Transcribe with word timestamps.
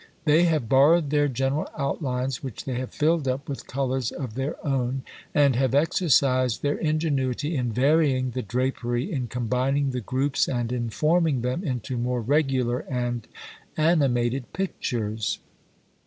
They 0.25 0.45
have 0.45 0.67
borrowed 0.67 1.11
their 1.11 1.27
general 1.27 1.69
outlines, 1.77 2.41
which 2.41 2.65
they 2.65 2.73
have 2.79 2.89
filled 2.91 3.27
up 3.27 3.47
with 3.47 3.67
colours 3.67 4.09
of 4.11 4.33
their 4.33 4.55
own, 4.65 5.03
and 5.31 5.55
have 5.55 5.75
exercised 5.75 6.63
their 6.63 6.79
ingenuity 6.79 7.55
in 7.55 7.71
varying 7.71 8.31
the 8.31 8.41
drapery, 8.41 9.11
in 9.11 9.27
combining 9.27 9.91
the 9.91 10.01
groups, 10.01 10.47
and 10.47 10.71
in 10.71 10.89
forming 10.89 11.41
them 11.41 11.63
into 11.63 11.99
more 11.99 12.21
regular 12.21 12.79
and 12.89 13.27
animated 13.77 14.51
pictures. 14.53 15.37